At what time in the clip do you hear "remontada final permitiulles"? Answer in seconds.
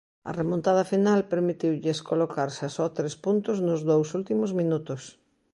0.39-1.99